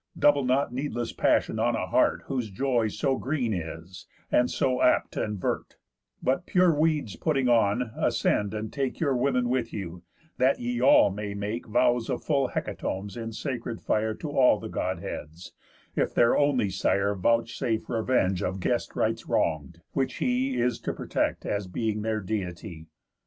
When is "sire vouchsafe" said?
16.71-17.87